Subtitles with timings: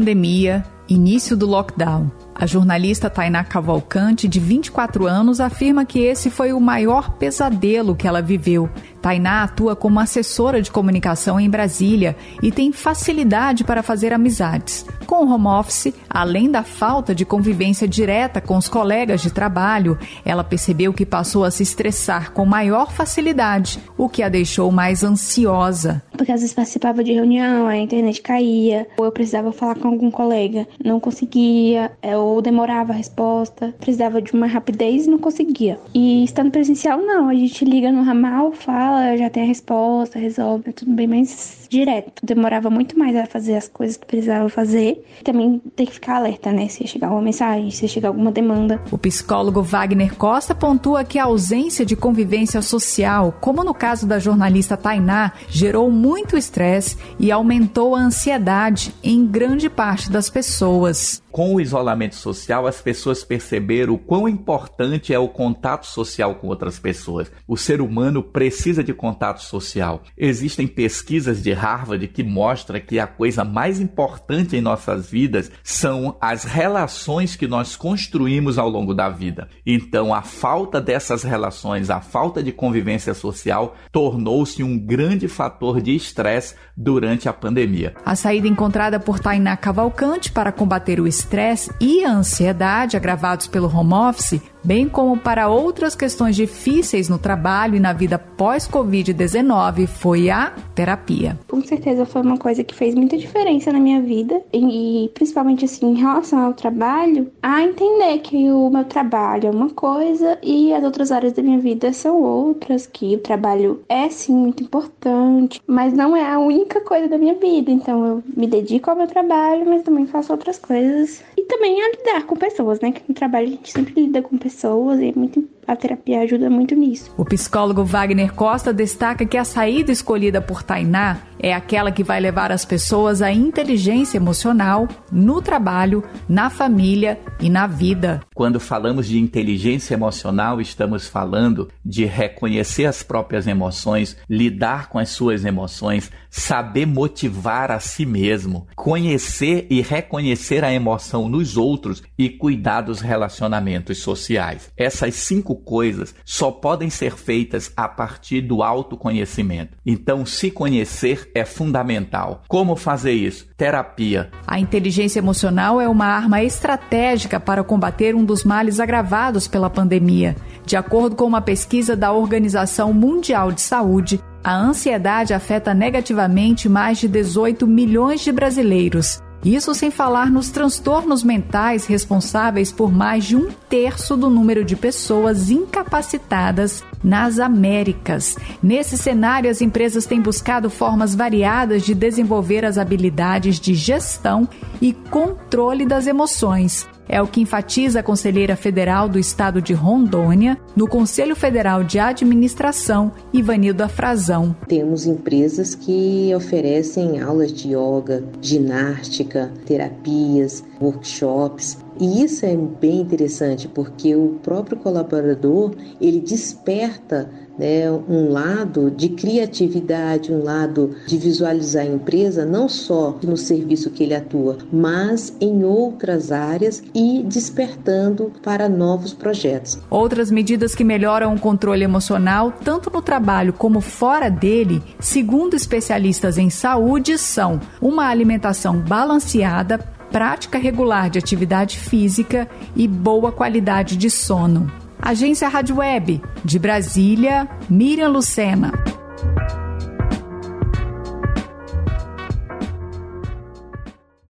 [0.00, 2.10] Pandemia, início do lockdown.
[2.34, 8.08] A jornalista Tainá Cavalcante, de 24 anos, afirma que esse foi o maior pesadelo que
[8.08, 8.68] ela viveu.
[9.02, 14.86] Tainá atua como assessora de comunicação em Brasília e tem facilidade para fazer amizades.
[15.06, 19.98] Com o home office, além da falta de convivência direta com os colegas de trabalho,
[20.24, 25.04] ela percebeu que passou a se estressar com maior facilidade, o que a deixou mais
[25.04, 26.02] ansiosa.
[26.12, 30.10] Porque às vezes participava de reunião, a internet caía, ou eu precisava falar com algum
[30.10, 35.78] colega, não conseguia, é, ou demorava a resposta, precisava de uma rapidez e não conseguia.
[35.94, 40.70] E estando presencial, não, a gente liga no ramal, fala, já tem a resposta, resolve,
[40.70, 42.24] é tudo bem mais direto.
[42.24, 45.04] Demorava muito mais a fazer as coisas que precisava fazer.
[45.24, 46.68] Também tem que ficar alerta, né?
[46.68, 48.82] Se chegar uma mensagem, se chegar alguma demanda.
[48.90, 54.18] O psicólogo Wagner Costa pontua que a ausência de convivência social, como no caso da
[54.18, 61.22] jornalista Tainá, gerou muito estresse e aumentou a ansiedade em grande parte das pessoas.
[61.30, 66.48] Com o isolamento social, as pessoas perceberam o quão importante é o contato social com
[66.48, 67.30] outras pessoas.
[67.46, 70.02] O ser humano precisa de contato social.
[70.18, 76.16] Existem pesquisas de Harvard que mostram que a coisa mais importante em nossas vidas são
[76.20, 79.48] as relações que nós construímos ao longo da vida.
[79.66, 85.94] Então, a falta dessas relações, a falta de convivência social, tornou-se um grande fator de
[85.94, 87.94] estresse durante a pandemia.
[88.04, 93.68] A saída encontrada por Tainá Cavalcante para combater o estresse e a ansiedade agravados pelo
[93.68, 100.30] home office bem como para outras questões difíceis no trabalho e na vida pós-Covid-19, foi
[100.30, 101.38] a terapia.
[101.48, 105.92] Com certeza foi uma coisa que fez muita diferença na minha vida e principalmente assim
[105.92, 110.84] em relação ao trabalho, a entender que o meu trabalho é uma coisa e as
[110.84, 115.92] outras áreas da minha vida são outras, que o trabalho é sim muito importante, mas
[115.92, 117.70] não é a única coisa da minha vida.
[117.70, 121.90] Então eu me dedico ao meu trabalho, mas também faço outras coisas e também a
[121.90, 122.92] lidar com pessoas, né?
[122.92, 126.50] Que no trabalho a gente sempre lida com pessoas e é muito a terapia ajuda
[126.50, 127.12] muito nisso.
[127.16, 132.20] O psicólogo Wagner Costa destaca que a saída escolhida por Tainá é aquela que vai
[132.20, 138.20] levar as pessoas à inteligência emocional no trabalho, na família e na vida.
[138.34, 145.10] Quando falamos de inteligência emocional, estamos falando de reconhecer as próprias emoções, lidar com as
[145.10, 152.28] suas emoções, saber motivar a si mesmo, conhecer e reconhecer a emoção nos outros e
[152.28, 154.70] cuidar dos relacionamentos sociais.
[154.76, 159.76] Essas cinco coisas só podem ser feitas a partir do autoconhecimento.
[159.84, 162.42] Então, se conhecer é fundamental.
[162.46, 163.48] Como fazer isso?
[163.56, 164.30] Terapia.
[164.46, 170.36] A inteligência emocional é uma arma estratégica para combater um dos males agravados pela pandemia.
[170.66, 176.98] De acordo com uma pesquisa da Organização Mundial de Saúde, a ansiedade afeta negativamente mais
[176.98, 179.20] de 18 milhões de brasileiros.
[179.44, 184.76] Isso sem falar nos transtornos mentais responsáveis por mais de um terço do número de
[184.76, 188.36] pessoas incapacitadas nas Américas.
[188.62, 194.46] Nesse cenário, as empresas têm buscado formas variadas de desenvolver as habilidades de gestão
[194.80, 196.86] e controle das emoções.
[197.12, 201.98] É o que enfatiza a conselheira federal do estado de Rondônia no Conselho Federal de
[201.98, 204.54] Administração, Ivanilda Frazão.
[204.68, 213.68] Temos empresas que oferecem aulas de yoga, ginástica, terapias, workshops e isso é bem interessante
[213.68, 221.82] porque o próprio colaborador ele desperta né, um lado de criatividade, um lado de visualizar
[221.82, 228.32] a empresa não só no serviço que ele atua, mas em outras áreas e despertando
[228.42, 229.78] para novos projetos.
[229.90, 236.38] Outras medidas que melhoram o controle emocional, tanto no trabalho como fora dele, segundo especialistas
[236.38, 239.78] em saúde, são uma alimentação balanceada,
[240.10, 244.70] prática regular de atividade física e boa qualidade de sono.
[245.00, 248.72] Agência Rádio Web, de Brasília, Miriam Lucena.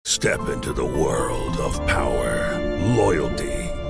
[0.03, 2.59] Step into the world of power,
[2.97, 3.56] loyalty,